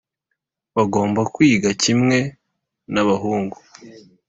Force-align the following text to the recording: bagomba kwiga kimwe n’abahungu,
bagomba 0.75 1.21
kwiga 1.33 1.69
kimwe 1.83 2.17
n’abahungu, 2.93 3.57